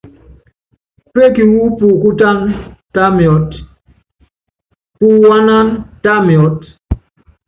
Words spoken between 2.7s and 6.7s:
tá miɔ́t, puwaánáná, tá miɔ́t.